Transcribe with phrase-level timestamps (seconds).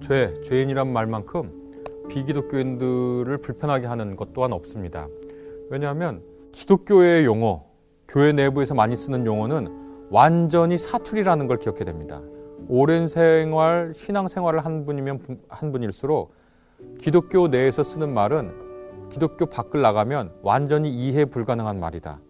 [0.00, 5.08] 죄, 죄인이란 말만큼 비기독교인들을 불편하게 하는 것 또한 없습니다.
[5.70, 7.64] 왜냐하면 기독교의 용어,
[8.06, 12.20] 교회 내부에서 많이 쓰는 용어는 완전히 사투리라는 걸 기억해야 됩니다.
[12.68, 16.34] 오랜 생활, 신앙 생활을 한 분이면 한 분일수록
[16.98, 22.20] 기독교 내에서 쓰는 말은 기독교 밖을 나가면 완전히 이해 불가능한 말이다.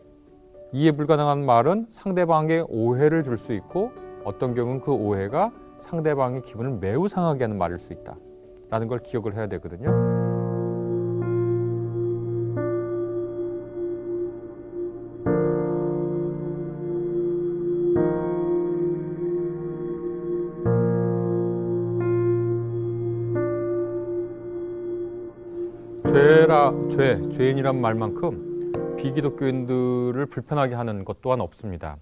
[0.72, 3.92] 이해 불가능한 말은 상대방에게 오해를 줄 수 있고
[4.24, 5.52] 어떤 경우는 그 오해가
[5.84, 8.16] 상대방의 기분을 매우 상하게 하는 말일 수 있다.
[8.70, 9.90] 라는 걸 기억을 해야 되거든요.
[26.06, 31.98] 죄라 죄 죄인이란 말만큼 비기독교인들을 불편하게 하는 것 또한 없습니다.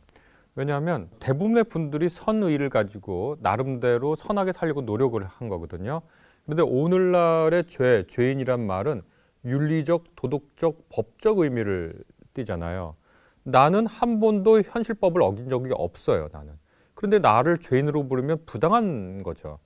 [0.55, 6.02] 왜냐하면 대부분의 분들이 선의를 가지고 나름대로 선하게 살려고 노력을 한 거거든요.
[6.45, 9.02] 그런데 오늘날의 죄, 죄인이란 말은
[9.45, 11.95] 윤리적, 도덕적, 법적 의미를
[12.34, 12.97] 띠잖아요.
[13.45, 16.53] 나는 한 번도 현실법을 어긴 적이 없어요, 나는.
[16.95, 19.58] 그런데 나를 죄인으로 부르면 부당한 거죠.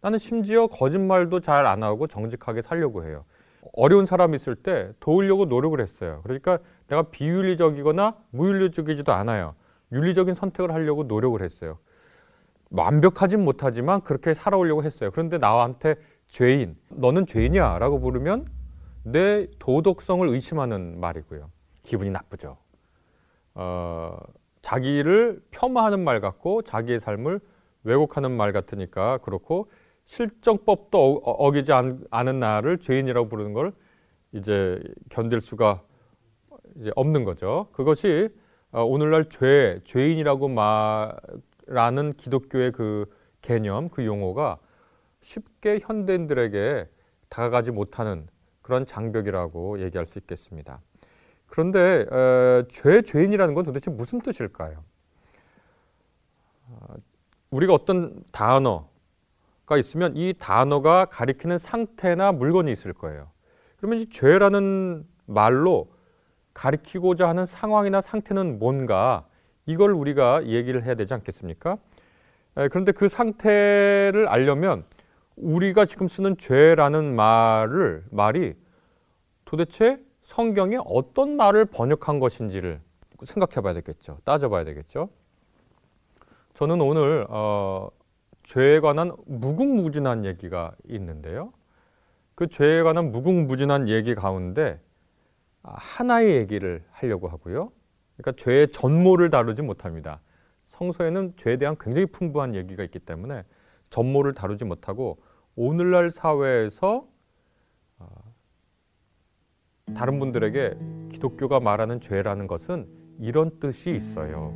[0.00, 3.24] 나는 심지어 거짓말도 잘 안 하고 정직하게 살려고 해요.
[3.74, 6.20] 어려운 사람이 있을 때 도우려고 노력을 했어요.
[6.22, 6.58] 그러니까
[6.88, 9.54] 내가 비윤리적이거나 무윤리적이지도 않아요.
[9.92, 11.78] 윤리적인 선택을 하려고 노력을 했어요.
[12.70, 15.10] 완벽하진 못하지만 그렇게 살아오려고 했어요.
[15.10, 15.96] 그런데 나한테
[16.28, 18.46] 죄인, 너는 죄인이야 라고 부르면
[19.02, 21.50] 내 도덕성을 의심하는 말이고요.
[21.82, 22.56] 기분이 나쁘죠.
[23.54, 24.16] 어,
[24.62, 27.40] 자기를 폄하하는 말 같고 자기의 삶을
[27.82, 29.70] 왜곡하는 말 같으니까 그렇고
[30.04, 33.72] 실정법도 어, 기지 않은 나를 죄인이라고 부르는 걸
[34.32, 35.82] 이제 견딜 수가
[36.76, 37.68] 이제 없는 거죠.
[37.72, 38.40] 그것이 어,
[38.72, 43.06] 오늘날 죄, 죄인이라고 말하는 기독교의 그
[43.42, 44.58] 개념, 그 용어가
[45.22, 46.88] 쉽게 현대인들에게
[47.28, 48.28] 다가가지 못하는
[48.62, 50.80] 그런 장벽이라고 얘기할 수 있겠습니다.
[51.46, 54.84] 그런데 에, 죄, 죄인이라는 건 도대체 무슨 뜻일까요?
[56.68, 56.94] 어,
[57.50, 63.30] 우리가 어떤 단어가 있으면 이 단어가 가리키는 상태나 물건이 있을 거예요.
[63.78, 65.90] 그러면 이 죄라는 말로
[66.54, 69.24] 가리키고자 하는 상황이나 상태는 뭔가
[69.66, 71.78] 이걸 우리가 얘기를 해야 되지 않겠습니까?
[72.54, 74.84] 그런데 그 상태를 알려면
[75.36, 78.54] 우리가 지금 쓰는 죄라는 말을 말이
[79.44, 82.80] 도대체 성경에 어떤 말을 번역한 것인지를
[83.22, 84.18] 생각해 봐야 되겠죠.
[84.24, 85.08] 따져봐야 되겠죠.
[86.54, 87.88] 저는 오늘 어,
[88.42, 91.52] 죄에 관한 무궁무진한 얘기가 있는데요.
[92.34, 94.80] 그 죄에 관한 무궁무진한 얘기 가운데
[95.62, 97.72] 하나의 얘기를 하려고 하고요.
[98.16, 100.20] 그러니까 죄의 전모를 다루지 못합니다.
[100.64, 103.44] 성서에는 죄에 대한 굉장히 풍부한 얘기가 있기 때문에
[103.90, 105.18] 전모를 다루지 못하고
[105.56, 107.06] 오늘날 사회에서
[107.98, 108.06] 어,
[109.94, 110.78] 다른 분들에게
[111.10, 112.88] 기독교가 말하는 죄라는 것은
[113.18, 114.54] 이런 뜻이 있어요.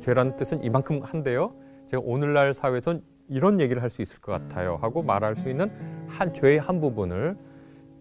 [0.00, 1.54] 죄라는 뜻은 이만큼 한데요.
[1.86, 4.76] 제가 오늘날 사회에선 이런 얘기를 할 수 있을 것 같아요.
[4.76, 5.70] 하고 말할 수 있는
[6.08, 7.36] 한 죄의 한 부분을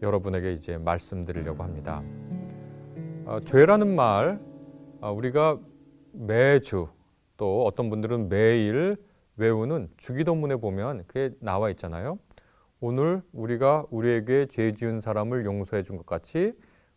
[0.02, 2.04] 여러분에게 이제 말씀드리려고 합니다.
[3.26, 4.40] 어, 죄라는 말
[5.02, 5.60] 어, 우리가
[6.12, 6.88] 매주
[7.38, 8.98] 또 어떤 분들은 매일
[9.38, 12.18] 외우는 주기도문에 보면 그게 나와 있잖아요.
[12.82, 16.54] 오늘 우리가 우리에게 죄 지은 사람을 용서해 준 것 같이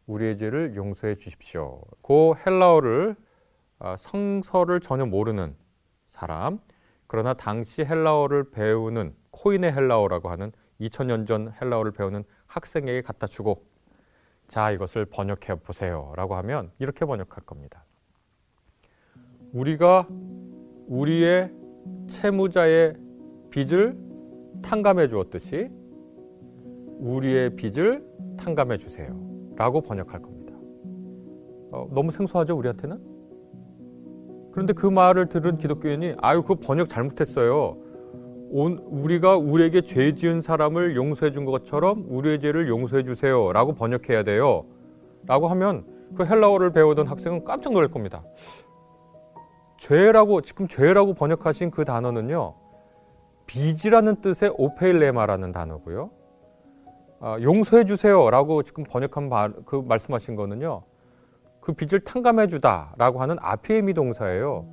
[0.06, 1.82] 우리의 죄를 용서해 주십시오.
[2.02, 3.16] 그 헬라어를
[3.80, 5.56] 어, 성서를 전혀 모르는
[6.06, 6.58] 사람
[7.06, 10.52] 그러나 당시 헬라어를 배우는 코인의 헬라어라고 하는
[10.88, 13.64] 2000년 전 헬라어를 배우는 학생에게 갖다 주고
[14.48, 17.84] 자 이것을 번역해 보세요 라고 하면 이렇게 번역할 겁니다.
[19.52, 20.06] 우리가
[20.86, 21.52] 우리의
[22.08, 22.96] 채무자의
[23.50, 23.96] 빚을
[24.62, 25.70] 탕감해 주었듯이
[26.98, 28.04] 우리의 빚을
[28.38, 29.18] 탕감해 주세요
[29.56, 30.54] 라고 번역할 겁니다.
[31.70, 33.12] 어, 너무 생소하죠 우리한테는?
[34.52, 37.78] 그런데 그 말을 들은 기독교인이 아유 그 번역 잘못했어요.
[38.52, 44.66] 우리가 우리에게 죄 지은 사람을 용서해 준 것처럼 우리의 죄를 용서해 주세요 라고 번역해야 돼요.
[45.26, 48.22] 라고 하면 그 헬라어를 배우던 학생은 깜짝 놀랄 겁니다.
[49.78, 52.54] 죄라고 지금 죄라고 번역하신 그 단어는요
[53.46, 56.10] 빚이라는 뜻의 오페일레마라는 단어고요.
[57.20, 60.82] 아, 용서해 주세요 라고 지금 번역한 말, 그 말씀하신 거는요
[61.60, 64.66] 그 빚을 탕감해 주다 라고 하는 아피에미 동사예요.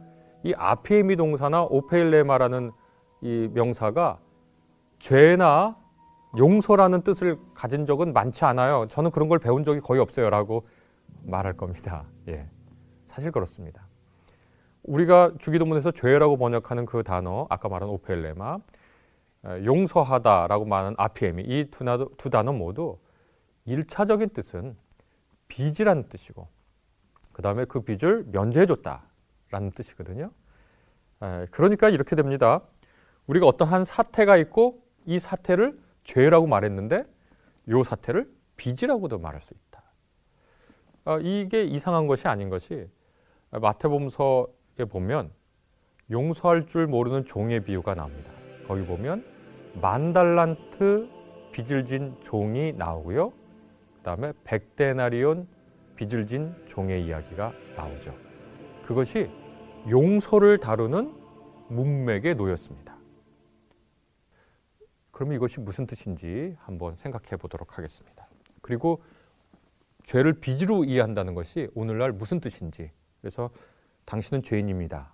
[0.44, 2.72] 이 아피에미 동사나 오페일레마라는
[3.22, 4.20] 이 명사가
[5.00, 5.78] 죄나
[6.38, 8.88] 용서라는 뜻을 가진 적은 많지 않아요.
[8.90, 10.68] 저는 그런 걸 배운 적이 거의 없어요라고
[11.24, 12.06] 말할 겁니다.
[12.28, 12.48] 예.
[13.06, 13.88] 사실 그렇습니다.
[14.84, 18.60] 우리가 주기도문에서 죄라고 번역하는 그 단어, 아까 말한 오펠레마,
[19.64, 22.98] 용서하다라고 말하는 RPM이 이두 단어, 모두
[23.66, 24.78] 일차적인 뜻은
[25.48, 26.48] 빚이라는 뜻이고
[27.34, 30.32] 그 다음에 그 빚을 면제해 줬다라는 뜻이거든요.
[31.52, 32.62] 그러니까 이렇게 됩니다.
[33.30, 37.06] 우리가 어떤 한 사태가 있고 이 사태를 죄라고 말했는데
[37.68, 38.28] 이 사태를
[38.58, 39.84] 빚이라고도 말할 수 있다.
[41.06, 42.88] 아, 이게 이상한 것이 아닌 것이
[43.52, 45.30] 마태복음서에 보면
[46.10, 48.32] 용서할 줄 모르는 종의 비유가 나옵니다.
[48.68, 49.24] 거기 보면
[49.80, 51.08] 만 달란트
[51.52, 53.32] 빚을 진 종이 나오고요.
[53.98, 55.48] 그다음에 백 데나리온
[55.96, 58.16] 빚을 진 종의 이야기가 나오죠.
[58.84, 59.30] 그것이
[59.88, 61.14] 용서를 다루는
[61.68, 62.89] 문맥에 놓였습니다.
[65.20, 68.30] 그럼 이것이 무슨 뜻인지 한번 생각해 보도록 하겠습니다.
[68.62, 69.04] 그리고
[70.04, 72.90] 죄를 빚으로 이해한다는 것이 오늘날 무슨 뜻인지
[73.20, 73.50] 그래서
[74.06, 75.14] 당신은 죄인입니다.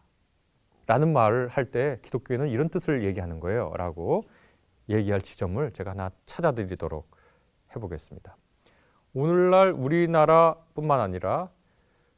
[0.85, 3.73] 라는 말을 할 때 기독교에는 이런 뜻을 얘기하는 거예요.
[3.77, 4.21] 라고
[4.89, 7.09] 얘기할 지점을 제가 하나 찾아드리도록
[7.75, 8.37] 해보겠습니다.
[9.15, 11.49] 오늘날 우리나라뿐만 아니라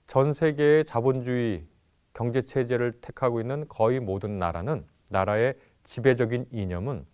[0.07, 1.65] 전 세계의 자본주의
[2.13, 5.55] 경제 체제를 택하고 있는 거의 모든 나라는 나라의
[5.85, 7.05] 지배적인 이념은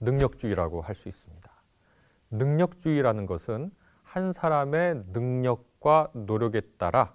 [0.00, 1.50] 능력주의라고 할 수 있습니다.
[2.30, 3.70] 능력주의라는 것은
[4.02, 7.14] 한 사람의 능력과 노력에 따라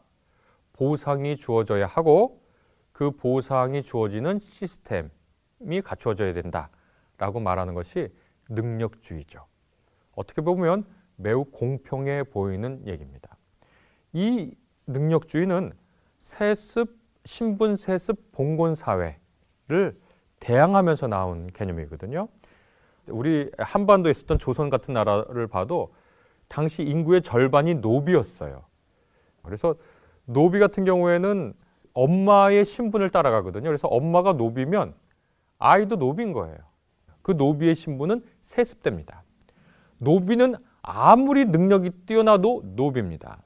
[0.74, 2.42] 보상이 주어져야 하고
[2.92, 8.14] 그 보상이 주어지는 시스템이 갖추어져야 된다라고 말하는 것이
[8.50, 9.46] 능력주의죠.
[10.14, 10.86] 어떻게 보면
[11.18, 13.38] 매우 공평해 보이는 얘기입니다.
[14.14, 14.56] 이
[14.88, 15.74] 능력주의는
[16.20, 20.00] 세습, 신분 세습 봉건 사회를
[20.40, 22.28] 대항하면서 나온 개념이거든요.
[23.10, 25.94] 우리 한반도에 있었던 조선 같은 나라를 봐도
[26.48, 28.66] 당시 인구의 절반이 노비였어요.
[29.42, 29.76] 그래서
[30.26, 31.54] 노비 같은 경우에는
[31.94, 33.64] 엄마의 신분을 따라가거든요.
[33.64, 34.94] 그래서 엄마가 노비면
[35.58, 36.58] 아이도 노비인 거예요.
[37.22, 39.24] 그 노비의 신분은 세습됩니다.
[39.98, 43.42] 노비는 아무리 능력이 뛰어나도 노비입니다.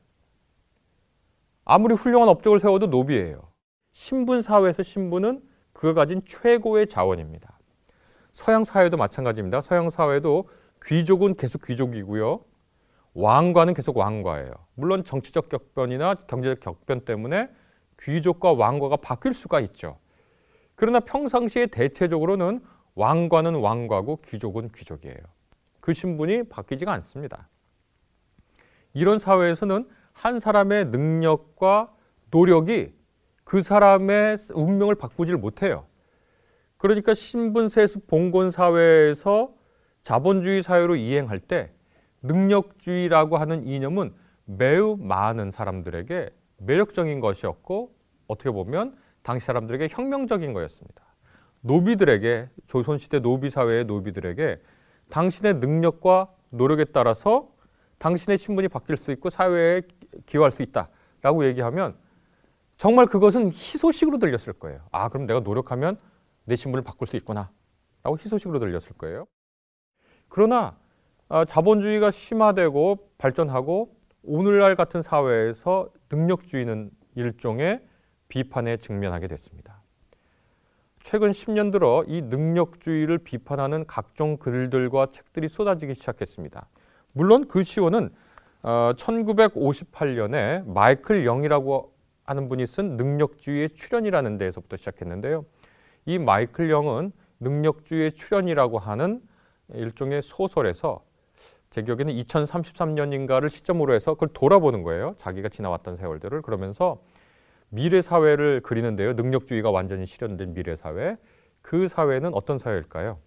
[1.64, 3.50] 아무리 훌륭한 업적을 세워도 노비예요.
[3.92, 5.42] 신분 사회에서 신분은
[5.74, 7.59] 그가 가진 최고의 자원입니다.
[8.31, 9.62] 서양 사회도 마찬가지입니다.
[9.62, 10.50] 서양 사회도
[10.86, 12.42] 귀족은 계속 귀족이고요.
[13.14, 14.52] 왕과는 계속 왕과예요.
[14.76, 17.50] 물론 정치적 격변이나 경제적 격변 때문에
[18.00, 19.98] 귀족과 왕과가 바뀔 수가 있죠.
[20.76, 22.62] 그러나 평상시에 대체적으로는
[22.96, 25.18] 왕과는 왕과고 귀족은 귀족이에요.
[25.81, 27.50] 그 신분이 바뀌지가 않습니다.
[28.94, 31.94] 이런 사회에서는 한 사람의 능력과
[32.31, 32.94] 노력이
[33.44, 35.86] 그 사람의 운명을 바꾸질 못해요.
[36.80, 39.54] 그러니까 신분세습 봉건 사회에서
[40.02, 41.72] 자본주의 사회로 이행할 때
[42.22, 44.14] 능력주의라고 하는 이념은
[44.46, 47.94] 매우 많은 사람들에게 매력적인 것이었고
[48.28, 51.04] 어떻게 보면 당시 사람들에게 혁명적인 거였습니다.
[51.62, 54.62] 노비들에게 조선시대 노비 사회의 노비들에게
[55.10, 57.50] 당신의 능력과 노력에 따라서
[57.98, 59.81] 당신의 신분이 바뀔 수 있고 사회에
[60.26, 61.98] 기여할 수 있다라고 얘기하면
[62.78, 64.80] 정말 그것은 희소식으로 들렸을 거예요.
[64.94, 65.98] 아, 그럼 내가 노력하면
[66.50, 67.51] 내 신분을 바꿀 수 있구나.
[68.04, 69.25] 라고 희소식으로 들렸을 거예요.
[70.28, 70.78] 그러나
[71.30, 77.86] 아, 자본주의가 심화되고 발전하고 오늘날 같은 사회에서 능력주의는 일종의
[78.30, 79.81] 비판에 직면하게 됐습니다.
[81.00, 86.68] 최근 10년 들어 이 능력주의를 비판하는 각종 글들과 책들이 쏟아지기 시작했습니다.
[87.14, 88.09] 물론 그 시호는
[88.64, 91.94] 1958년에 어, 마이클 영이라고
[92.24, 95.45] 하는 분이 쓴 능력주의의 출현이라는 데에서부터 시작했는데요.
[96.06, 99.22] 이 마이클 영은 능력주의의 출현이라고 하는
[99.74, 101.04] 일종의 소설에서
[101.70, 105.14] 제 기억에는 2033년인가를 시점으로 해서 그걸 돌아보는 거예요.
[105.18, 107.02] 자기가 지나왔던 세월들을 그러면서
[107.70, 109.14] 미래 사회를 그리는데요.
[109.14, 111.18] 능력주의가 완전히 실현된 미래 사회.
[111.62, 113.20] 그 사회는 어떤 사회일까요?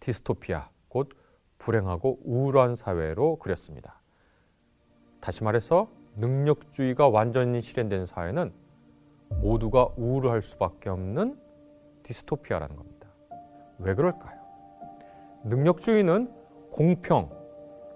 [0.00, 1.10] 디스토피아, 곧
[1.58, 4.00] 불행하고 우울한 사회로 그렸습니다.
[5.20, 8.52] 다시 말해서 능력주의가 완전히 실현된 사회는
[9.40, 11.36] 모두가 우울할 수밖에 없는
[12.02, 13.08] 디스토피아라는 겁니다.
[13.78, 14.40] 왜 그럴까요?
[15.44, 16.30] 능력주의는
[16.70, 17.30] 공평,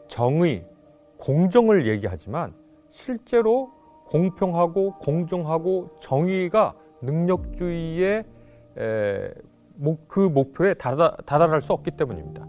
[0.09, 0.67] 정의,
[1.19, 2.55] 공정을 얘기하지만
[2.91, 3.71] 실제로
[4.07, 8.25] 공평하고 공정하고 정의가 능력주의의
[8.79, 9.35] 에,
[10.09, 12.47] 그 목표에 다다, 다다를 수 없기 때문입니다.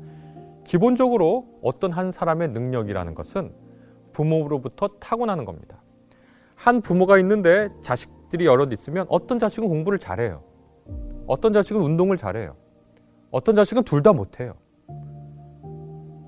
[0.64, 3.54] 기본적으로 어떤 한 사람의 능력이라는 것은
[4.14, 5.82] 부모로부터 타고나는 겁니다.
[6.56, 10.44] 한 부모가 있는데 자식 들이 여럿 있으면 어떤 자식은 공부를 잘해요.
[11.28, 12.56] 어떤 자식은 운동을 잘해요.
[13.32, 14.56] 어떤 자식은 둘 다 못해요.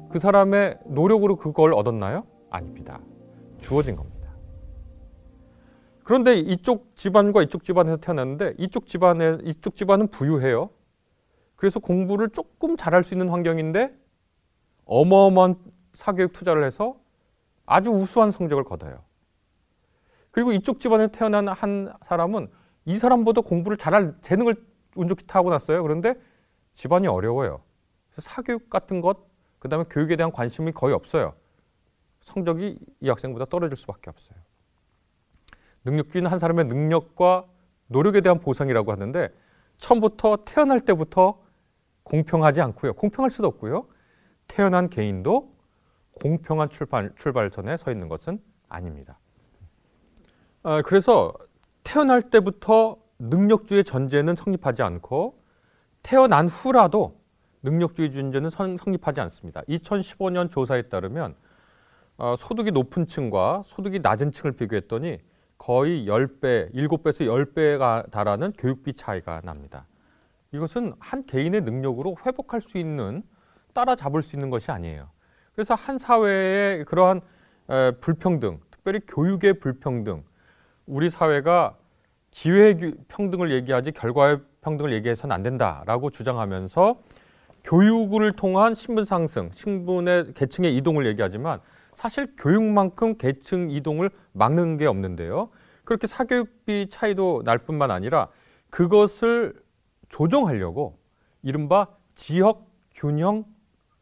[0.09, 2.25] 그 사람의 노력으로 그걸 얻었나요?
[2.49, 2.99] 아닙니다.
[3.59, 4.19] 주어진 겁니다.
[6.03, 10.71] 그런데 이쪽 집안과 이쪽 집안에서 태어났는데 이쪽 집안에 이쪽 집안은 부유해요.
[11.55, 13.93] 그래서 공부를 조금 잘할 수 있는 환경인데
[14.85, 15.55] 어마어마한
[15.93, 16.97] 사교육 투자를 해서
[17.65, 19.03] 아주 우수한 성적을 거둬요.
[20.31, 22.49] 그리고 이쪽 집안에 태어난 한 사람은
[22.85, 24.55] 이 사람보다 공부를 잘할 재능을
[24.95, 25.81] 운 좋게 타고났어요.
[25.83, 26.15] 그런데
[26.73, 27.61] 집안이 어려워요.
[28.11, 29.27] 그래서 사교육 같은 것,
[29.59, 31.33] 그 다음에 교육에 대한 관심이 거의 없어요.
[32.21, 34.39] 성적이 이 학생보다 떨어질 수밖에 없어요.
[35.85, 37.45] 능력주의는 한 사람의 능력과
[37.87, 39.29] 노력에 대한 보상이라고 하는데
[39.77, 41.41] 처음부터 태어날 때부터
[42.03, 42.93] 공평하지 않고요.
[42.93, 43.87] 공평할 수도 없고요.
[44.47, 45.55] 태어난 개인도
[46.13, 49.19] 공평한 출발, 출발선에 서 있는 것은 아닙니다.
[50.61, 51.33] 아, 그래서
[51.83, 55.39] 태어날 때부터 능력주의 전제는 성립하지 않고
[56.03, 57.19] 태어난 후라도
[57.63, 59.61] 능력주의 전제는 성립하지 않습니다.
[59.63, 61.35] 2015년 조사에 따르면
[62.17, 65.19] 어, 소득이 높은 층과 소득이 낮은 층을 비교했더니
[65.57, 69.85] 거의 10배, 7배에서 10배가 달하는 교육비 차이가 납니다.
[70.51, 73.23] 이것은 한 개인의 능력으로 회복할 수 있는
[73.73, 75.09] 따라잡을 수 있는 것이 아니에요.
[75.53, 77.21] 그래서 한 사회의 그러한
[78.01, 80.23] 불평등, 특별히 교육의 불평등,
[80.89, 81.75] 우리 사회가
[82.31, 82.75] 기회
[83.07, 86.99] 평등을 얘기하지 결과의 평등을 얘기해서는 안 된다라고 주장하면서
[87.63, 91.59] 교육을 통한 신분 상승, 신분의 계층의 이동을 얘기하지만
[91.93, 95.49] 사실 교육만큼 계층 이동을 막는 게 없는데요.
[95.83, 98.27] 그렇게 사교육비 차이도 날 뿐만 아니라
[98.71, 99.53] 그것을
[100.09, 100.97] 조정하려고
[101.43, 103.45] 이른바 지역 균형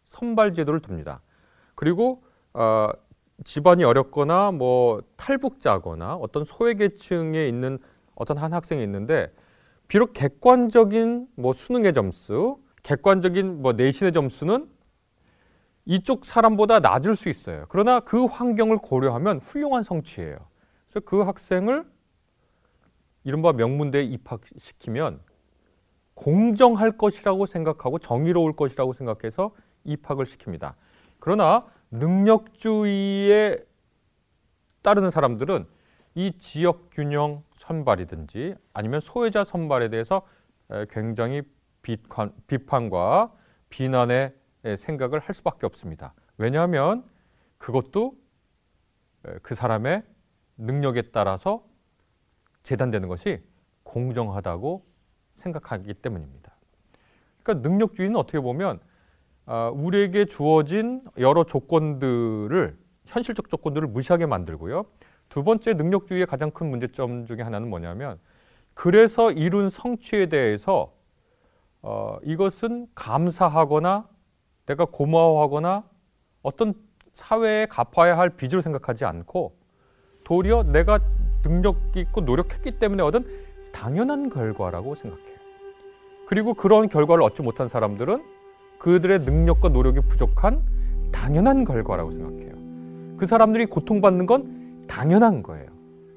[0.06, 1.22] 선발 제도를 둡니다.
[1.76, 2.90] 그리고 어,
[3.44, 7.78] 집안이 어렵거나 뭐 탈북자거나 어떤 소외계층에 있는
[8.16, 9.32] 어떤 한 학생이 있는데
[9.88, 14.70] 비록 객관적인 뭐 수능의 점수, 객관적인 뭐 내신의 점수는
[15.86, 17.66] 이쪽 사람보다 낮을 수 있어요.
[17.70, 20.38] 그러나 그 환경을 고려하면 훌륭한 성취예요.
[20.88, 21.86] 그래서 그 학생을
[23.24, 25.22] 이른바 명문대에 입학시키면
[26.14, 29.52] 공정할 것이라고 생각하고 정의로울 것이라고 생각해서
[29.84, 30.74] 입학을 시킵니다.
[31.20, 33.58] 그러나 능력주의에
[34.82, 35.66] 따르는 사람들은
[36.16, 40.22] 이 지역 균형 선발이든지 아니면 소외자 선발에 대해서
[40.90, 41.44] 굉장히
[42.48, 43.34] 비판과
[43.70, 44.34] 비난의
[44.78, 46.14] 생각을 할 수밖에 없습니다.
[46.38, 47.06] 왜냐하면
[47.58, 48.16] 그것도
[49.42, 50.04] 그 사람의
[50.58, 51.66] 능력에 따라서
[52.64, 53.44] 재단되는 것이
[53.84, 54.86] 공정하다고
[55.32, 56.56] 생각하기 때문입니다.
[57.44, 58.87] 그러니까 능력주의는 어떻게 보면 아,
[59.48, 64.86] 우리에게 주어진 여러 조건들을 현실적 조건들을 무시하게 만들고요.
[65.30, 68.20] 두 번째 능력주의의 가장 큰 문제점 중에 하나는 뭐냐면
[68.74, 70.94] 그래서 이룬 성취에 대해서
[71.82, 74.08] 어, 이것은 감사하거나
[74.66, 75.84] 내가 고마워하거나
[76.42, 76.74] 어떤
[77.12, 79.58] 사회에 갚아야 할 빚으로 생각하지 않고
[80.24, 81.00] 도리어 내가
[81.44, 83.26] 능력 있고 노력했기 때문에 얻은
[83.72, 85.38] 당연한 결과라고 생각해요.
[86.28, 88.37] 그리고 그런 결과를 얻지 못한 사람들은
[88.80, 90.62] 그들의 능력과 노력이 부족한
[91.12, 93.18] 당연한 결과라고 생각해요.
[93.18, 95.68] 그 사람들이 고통받는 건 당연한 거예요.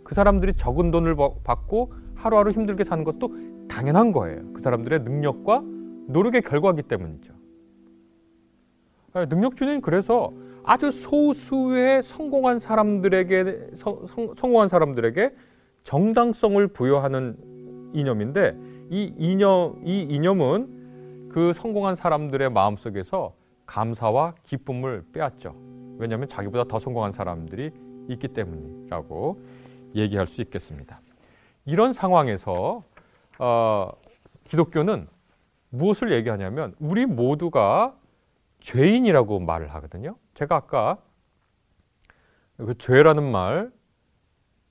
[0.05, 3.35] 그 사람들이 적은 돈을 받고 하루하루 힘들게 사는 것도
[3.69, 4.53] 당연한 거예요.
[4.53, 5.63] 그 사람들의 능력과
[6.09, 7.33] 노력의 결과이기 때문이죠.
[9.13, 15.35] 아, 능력주는 그래서 아주 소수의 성공한 사람들에게 성, 성공한 사람들에게
[15.83, 17.37] 정당성을 부여하는
[17.93, 18.57] 이념인데
[18.91, 20.80] 이 이념 이 이념은
[21.31, 23.35] 그 성공한 사람들의 마음 속에서
[23.67, 25.55] 감사와 기쁨을 빼앗죠.
[25.97, 27.71] 왜냐하면 자기보다 더 성공한 사람들이
[28.09, 29.41] 있기 때문이라고
[29.95, 31.01] 얘기할 수 있겠습니다.
[31.67, 32.83] 이런 상황에서
[33.39, 33.93] 어,
[34.45, 35.07] 기독교는
[35.69, 37.97] 무엇을 얘기하냐면 우리 모두가
[38.59, 40.17] 죄인이라고 말을 하거든요.
[40.35, 40.99] 제가 아까
[42.57, 43.71] 그 죄라는 말,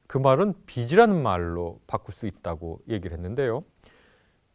[0.08, 3.64] 그 말은 빚이라는 말로 바꿀 수 있다고 얘기를 했는데요.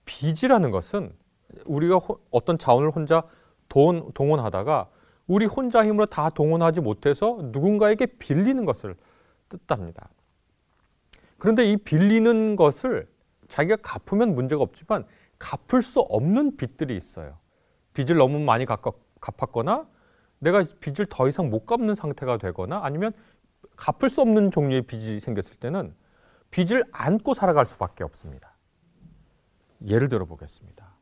[0.05, 1.24] 빚이라는 것은
[1.65, 3.23] 우리가 어떤 자원을 혼자
[3.69, 4.89] 돈, 동원하다가
[5.27, 8.97] 우리 혼자 힘으로 다 동원하지 못해서 누군가에게 빌리는 것을
[9.49, 10.09] 뜻합니다.
[11.39, 13.09] 그런데 이 빌리는 것을
[13.49, 15.05] 자기가 갚으면 문제가 없지만
[15.39, 17.39] 갚을 수 없는 빚들이 있어요.
[17.93, 19.87] 빚을 너무 많이 갚았거나
[20.39, 23.13] 내가 빚을 더 이상 못 갚는 상태가 되거나 아니면
[23.77, 25.95] 갚을 수 없는 종류의 빚이 생겼을 때는
[26.51, 28.55] 빚을 안고 살아갈 수밖에 없습니다.
[29.87, 30.94] 예를 들어 보겠습니다.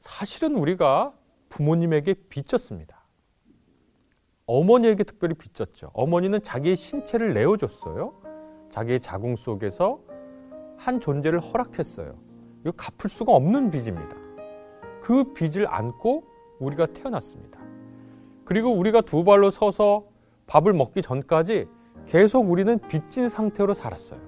[0.00, 1.12] 사실은 우리가
[1.50, 3.04] 부모님에게 빚졌습니다.
[4.46, 5.90] 어머니에게 특별히 빚졌죠.
[5.92, 8.14] 어머니는 자기의 신체를 내어줬어요.
[8.70, 10.00] 자기의 자궁 속에서
[10.76, 12.18] 한 존재를 허락했어요.
[12.62, 14.16] 이거 갚을 수가 없는 빚입니다.
[15.00, 16.24] 그 빚을 안고
[16.58, 17.60] 우리가 태어났습니다.
[18.44, 20.06] 그리고 우리가 두 발로 서서
[20.46, 21.68] 밥을 먹기 전까지
[22.06, 24.20] 계속 우리는 빚진 상태로 살았어요.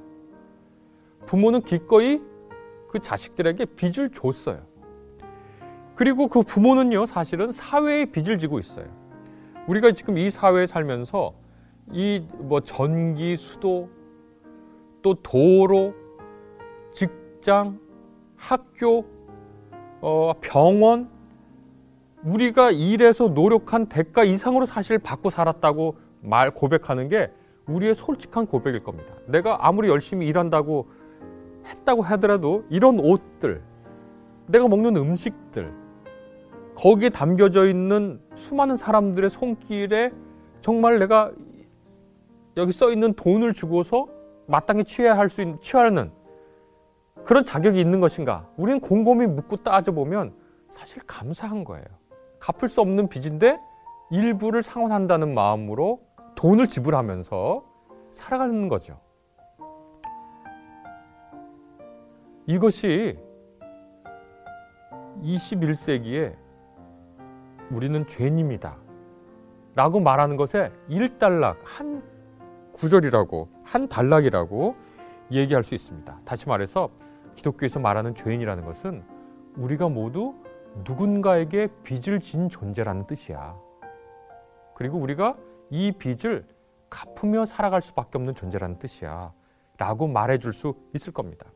[1.26, 2.21] 부모는 기꺼이
[2.88, 4.72] 그 자식들에게 빚을 줬어요.
[6.02, 8.87] 그리고 그 부모는요, 사실은 사회의 빚을 지고 있어요.
[9.68, 11.32] 우리가 지금 이 사회에 살면서
[11.92, 13.88] 이 뭐 전기, 수도,
[15.00, 15.94] 또 도로,
[16.92, 17.78] 직장,
[18.35, 19.04] 학교,
[20.00, 21.09] 어, 병원,
[22.25, 27.30] 우리가 일해서 노력한 대가 이상으로 사실 받고 살았다고 말 고백하는 게
[27.68, 29.14] 우리의 솔직한 고백일 겁니다.
[29.28, 30.88] 내가 아무리 열심히 일한다고
[31.64, 33.62] 했다고 하더라도 이런 옷들,
[34.49, 35.80] 내가 먹는 음식들,
[36.75, 40.11] 거기에 담겨져 있는 수많은 사람들의 손길에
[40.61, 41.31] 정말 내가
[42.57, 44.07] 여기 써 있는 돈을 주고서
[44.47, 46.11] 마땅히 취해야 할 수 있는 취하는
[47.25, 48.49] 그런 자격이 있는 것인가?
[48.57, 50.35] 우리는 곰곰이 묻고 따져보면
[50.69, 51.85] 사실 감사한 거예요.
[52.41, 53.59] 갚을 수 없는 빚인데
[54.11, 56.00] 일부를 상환한다는 마음으로
[56.35, 57.64] 돈을 지불하면서
[58.11, 58.99] 살아가는 거죠.
[62.47, 63.19] 이것이
[65.23, 66.41] 21세기에
[67.73, 68.76] 우리는 죄인입니다.
[69.75, 72.02] 라고 말하는 것에 일단락, 한
[72.73, 74.76] 구절이라고, 한 단락이라고
[75.31, 76.21] 얘기할 수 있습니다.
[76.25, 76.91] 다시 말해서
[77.35, 79.02] 기독교에서 말하는 죄인이라는 것은
[79.57, 80.35] 우리가 모두
[80.85, 83.57] 누군가에게 빚을 진 존재라는 뜻이야.
[84.75, 85.37] 그리고 우리가
[85.71, 86.47] 이 빚을
[86.91, 89.33] 갚으며 살아갈 수밖에 없는 존재라는 뜻이야.
[89.79, 91.47] 라고 말해줄 수 있을 겁니다.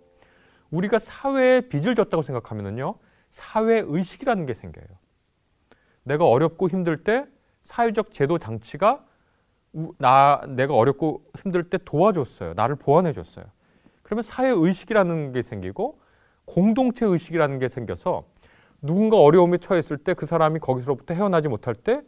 [0.70, 2.94] 우리가 사회에 빚을 졌다고 생각하면요.
[3.28, 4.86] 사회 의식이라는 게 생겨요.
[6.06, 7.26] 내가 어렵고 힘들 때
[7.62, 9.04] 사회적 제도 장치가
[9.98, 12.54] 나, 내가 어렵고 힘들 때 도와줬어요.
[12.54, 13.44] 나를 보완해 줬어요.
[14.02, 15.98] 그러면 사회 의식이라는 게 생기고
[16.44, 18.24] 공동체 의식이라는 게 생겨서
[18.80, 22.02] 누군가 어려움에 처했을 때 그 사람이 거기서부터 헤어나지 못할 때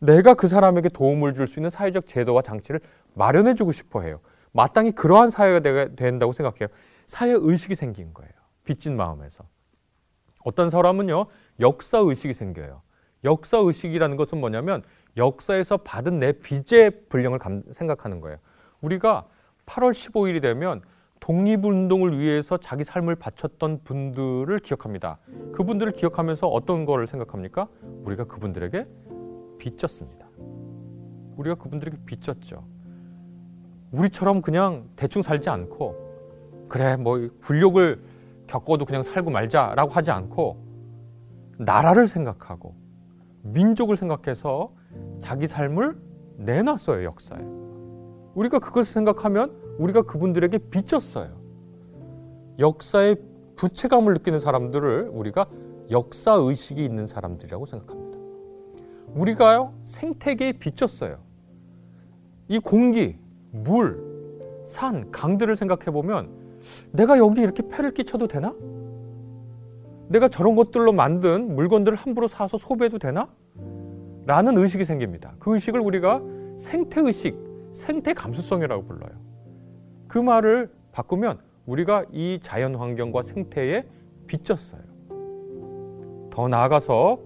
[0.00, 2.80] 내가 그 사람에게 도움을 줄 수 있는 사회적 제도와 장치를
[3.14, 4.20] 마련해 주고 싶어 해요.
[4.52, 5.60] 마땅히 그러한 사회가
[5.96, 6.68] 된다고 생각해요.
[7.06, 8.30] 사회 의식이 생긴 거예요.
[8.64, 9.44] 빚진 마음에서.
[10.44, 11.24] 어떤 사람은요,
[11.60, 12.82] 역사 의식이 생겨요.
[13.24, 14.82] 역사 의식이라는 것은 뭐냐면
[15.16, 17.38] 역사에서 받은 내 빚의 분량을
[17.70, 18.38] 생각하는 거예요.
[18.80, 19.26] 우리가
[19.66, 20.82] 8월 15일이 되면
[21.20, 25.18] 독립운동을 위해서 자기 삶을 바쳤던 분들을 기억합니다.
[25.52, 27.68] 그분들을 기억하면서 어떤 거를 생각합니까?
[28.04, 28.86] 우리가 그분들에게
[29.58, 30.26] 빚졌습니다.
[31.36, 32.64] 우리가 그분들에게 빚졌죠.
[33.92, 38.02] 우리처럼 그냥 대충 살지 않고 그래 뭐 굴욕을
[38.46, 40.62] 겪어도 그냥 살고 말자라고 하지 않고
[41.58, 42.74] 나라를 생각하고
[43.44, 44.72] 민족을 생각해서
[45.20, 45.96] 자기 삶을
[46.38, 47.40] 내놨어요 역사에.
[48.34, 51.28] 우리가 그것을 생각하면 우리가 그분들에게 빚졌어요.
[52.58, 53.16] 역사의
[53.56, 55.46] 부채감을 느끼는 사람들을 우리가
[55.90, 58.18] 역사 의식이 있는 사람들이라고 생각합니다.
[59.14, 61.18] 우리가요 생태계에 빚졌어요.
[62.48, 63.18] 이 공기,
[63.50, 64.02] 물,
[64.64, 66.30] 산, 강들을 생각해 보면
[66.90, 68.54] 내가 여기 이렇게 폐를 끼쳐도 되나?
[70.14, 73.28] 내가 저런 것들로 만든 물건들을 함부로 사서 소비해도 되나?
[74.26, 75.34] 라는 의식이 생깁니다.
[75.40, 76.22] 그 의식을 우리가
[76.56, 77.36] 생태의식,
[77.72, 79.10] 생태감수성이라고 불러요.
[80.06, 83.84] 그 말을 바꾸면 우리가 이 자연 환경과 생태에
[84.28, 84.82] 빚졌어요.
[86.30, 87.18] 더 나아가서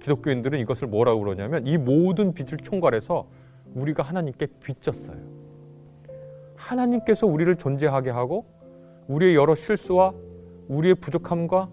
[0.00, 3.26] 기독교인들은 이것을 뭐라고 그러냐면 이 모든 빚을 총괄해서
[3.74, 5.18] 우리가 하나님께 빚졌어요.
[6.54, 8.46] 하나님께서 우리를 존재하게 하고
[9.08, 10.12] 우리의 여러 실수와
[10.68, 11.68] 우리의 부족함과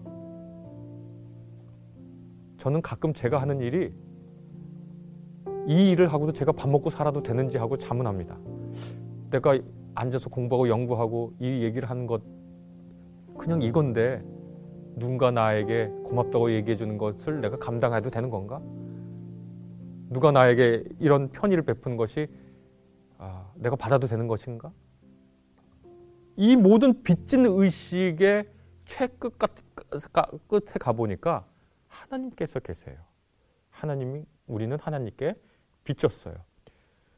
[2.66, 3.94] 저는 가끔 제가 하는 일이
[5.68, 8.36] 이 일을 하고도 제가 밥 먹고 살아도 되는지 하고 자문합니다.
[9.30, 9.56] 내가
[9.94, 12.24] 앉아서 공부하고 연구하고 이 얘기를 하는 것
[13.38, 14.20] 그냥 이건데
[14.96, 18.60] 누군가 나에게 고맙다고 얘기해 주는 것을 내가 감당해도 되는 건가?
[20.10, 22.26] 누가 나에게 이런 편의를 베푸는 것이
[23.16, 24.72] 아, 내가 받아도 되는 것인가?
[26.34, 28.48] 이 모든 빚진 의식의
[28.86, 29.38] 최끝
[30.48, 31.46] 끝에 가보니까
[32.08, 32.96] 하나님께서 계세요.
[33.70, 35.34] 하나님이 우리는 하나님께
[35.84, 36.34] 빚졌어요.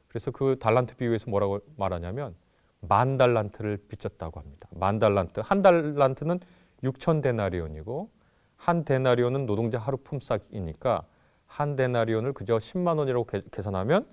[0.09, 2.35] 그래서 그 달란트 비유에서 뭐라고 말하냐면
[2.81, 4.69] 만 달란트를 빚졌다고 합니다.
[4.73, 6.41] 만 달란트 한 달란트는
[6.83, 8.11] 6천 데나리온이고
[8.57, 11.07] 한 데나리온은 노동자 하루 품삯이니까
[11.47, 14.07] 한 데나리온을 그저 10만 원이라고 계산하면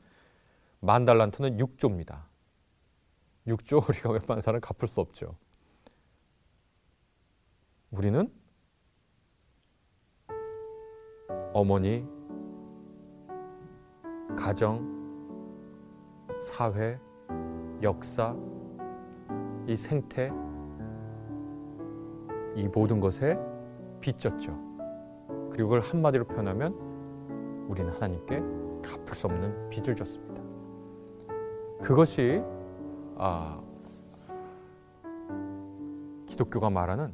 [0.80, 2.24] 만 달란트는 6조입니다.
[3.48, 5.36] 6조 우리가 웬만사는 갚을 수 없죠.
[7.92, 8.32] 우리는
[11.56, 12.06] 어머니,
[14.36, 14.86] 가정,
[16.38, 17.00] 사회,
[17.82, 18.36] 역사,
[19.66, 20.34] 이 생태,
[22.56, 23.40] 이 모든 것에
[24.02, 24.52] 빚졌죠.
[25.50, 26.74] 그리고 그걸 한마디로 표현하면
[27.70, 28.40] 우리는 하나님께
[28.84, 30.44] 갚을 수 없는 빚을 졌습니다.
[31.82, 32.44] 그것이
[33.16, 33.62] 아,
[36.26, 37.14] 기독교가 말하는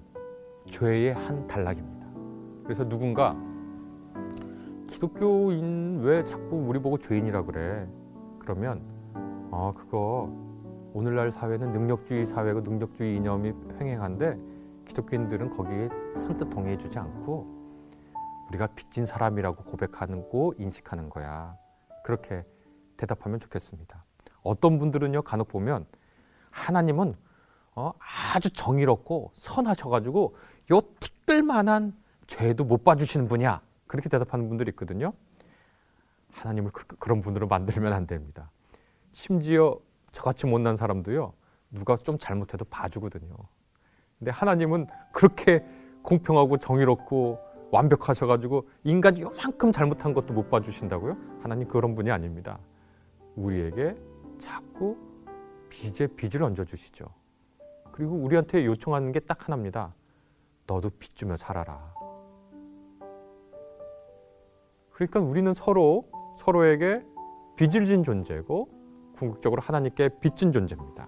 [0.65, 2.07] 죄의 한 단락입니다.
[2.63, 3.50] 그래서 누군가
[5.01, 7.89] 기독교인 왜 자꾸 우리 보고 죄인이라 그래?
[8.37, 8.83] 그러면
[9.51, 10.29] 아 그거
[10.93, 14.37] 오늘날 사회는 능력주의 사회고 능력주의 이념이 횡행한데
[14.85, 21.57] 기독교인들은 거기에 선뜻 동의해주지 않고 우리가 빚진 사람이라고 고백하는 거 인식하는 거야.
[22.03, 22.45] 그렇게
[22.95, 24.05] 대답하면 좋겠습니다.
[24.43, 25.87] 어떤 분들은요 간혹 보면
[26.51, 27.15] 하나님은
[27.73, 27.91] 어,
[28.35, 30.35] 아주 정의롭고 선하셔가지고
[30.71, 31.95] 요 티끌만한
[32.27, 33.61] 죄도 못 봐주시는 분이야.
[33.91, 35.11] 그렇게 대답하는 분들이 있거든요.
[36.31, 38.49] 하나님을 그, 그런 분으로 만들면 안 됩니다.
[39.11, 39.77] 심지어
[40.13, 41.33] 저같이 못난 사람도요.
[41.71, 43.35] 누가 좀 잘못해도 봐주거든요.
[44.17, 45.65] 근데 하나님은 그렇게
[46.03, 47.37] 공평하고 정의롭고
[47.71, 51.17] 완벽하셔가지고 인간이 요만큼 잘못한 것도 못 봐주신다고요?
[51.41, 52.59] 하나님 그런 분이 아닙니다.
[53.35, 53.97] 우리에게
[54.39, 54.95] 자꾸
[55.67, 57.07] 빚에 빚을 얹어주시죠.
[57.91, 59.93] 그리고 우리한테 요청하는 게 딱 하나입니다.
[60.65, 61.93] 너도 빚 주며 살아라.
[65.01, 67.03] 그러니까 우리는 서로 서로에게
[67.55, 68.69] 빚을 진 존재고
[69.15, 71.07] 궁극적으로 하나님께 빚진 존재입니다.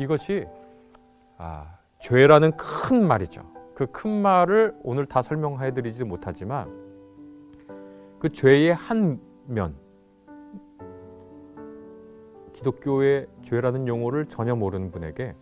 [0.00, 0.46] 이것이
[1.36, 3.42] 아, 죄라는 큰 말이죠.
[3.74, 6.70] 그 큰 말을 오늘 다 설명해 드리지 못하지만
[8.18, 9.74] 그 죄의 한 면,
[12.52, 15.34] 기독교의 죄라는 용어를 전혀 모르는 분에게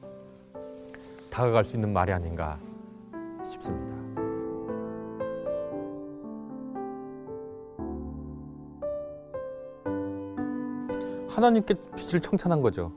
[1.31, 2.59] 다가갈 수 있는 말이 아닌가
[3.45, 4.00] 싶습니다.
[11.31, 12.93] 하나님께 빚을 청산한 거죠.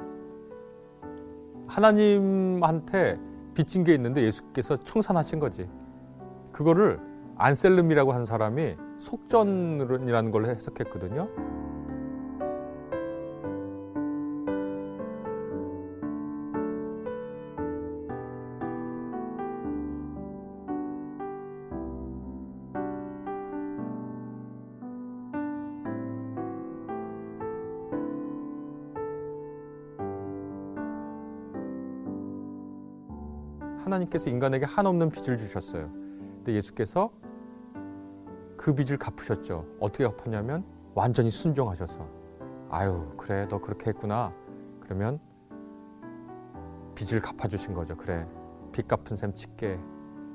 [1.68, 3.20] 하나님한테
[3.54, 5.70] 빚진 게 있는데 예수께서 청산하신 거지.
[6.52, 7.00] 그거를
[7.38, 11.30] 안셀름이라고 한 사람이 속전이라는 걸 해석했거든요.
[34.04, 35.90] 하나님께서 인간에게 한없는 빚을 주셨어요.
[35.92, 37.12] 근데 예수께서
[38.58, 39.66] 그 빚을 갚으셨죠.
[39.80, 40.64] 어떻게 갚았냐면
[40.94, 42.08] 완전히 순종하셔서
[42.70, 44.34] 아유 그래 너 그렇게 했구나.
[44.80, 45.20] 그러면
[46.96, 47.96] 빚을 갚아주신 거죠.
[47.96, 48.28] 그래
[48.72, 49.80] 빚 갚은 셈 칠게.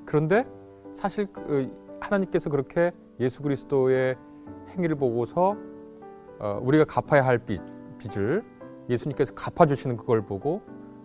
[0.05, 0.47] 그런데
[0.93, 4.17] 사실 그 하나님께서 그렇게 예수 그리스도의
[4.71, 5.57] 행위를 보고서
[6.39, 7.61] 어, 우리가 갚아야 할 빚,
[7.99, 8.45] 빚을
[8.89, 10.63] 예수님께서 갚아주시는 그걸 보고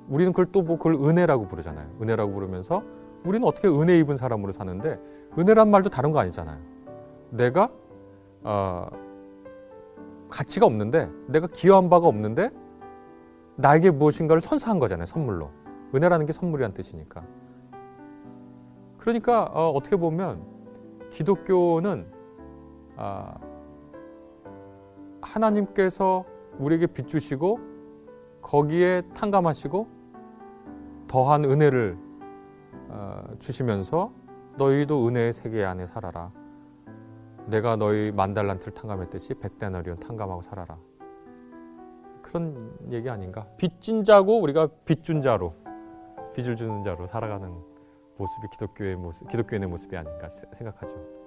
[0.09, 1.87] 우리는 그걸 또 뭐 그걸 은혜라고 부르잖아요.
[2.01, 2.83] 은혜라고 부르면서
[3.25, 4.99] 우리는 어떻게 은혜 입은 사람으로 사는데
[5.37, 6.59] 은혜란 말도 다른 거 아니잖아요.
[7.29, 7.69] 내가
[8.43, 8.87] 어,
[10.29, 12.49] 가치가 없는데 내가 기여한 바가 없는데
[13.55, 15.05] 나에게 무엇인가를 선사한 거잖아요.
[15.05, 15.49] 선물로.
[15.95, 17.23] 은혜라는 게 선물이란 뜻이니까.
[18.97, 20.41] 그러니까 어, 떻게 보면
[21.11, 22.05] 기독교는
[22.97, 23.33] 어,
[25.21, 26.25] 하나님께서
[26.59, 27.72] 우리에게 빚 주시고
[28.43, 29.87] 거기에 탕감하시고
[31.07, 31.97] 더한 은혜를
[32.89, 34.11] 어, 주시면서
[34.57, 36.31] 너희도 은혜의 세계 안에 살아라.
[37.47, 40.77] 내가 너희 만달란트를 탕감했듯이 백대나리온 탕감하고 살아라.
[42.21, 43.47] 그런 얘기 아닌가?
[43.57, 45.53] 빚진 자고 우리가 빚준 자로
[46.33, 47.51] 빚을 주는 자로 살아가는
[48.17, 51.22] 모습이 기독교의 모습, 기독교인의 모습이 아닌가 생각하죠.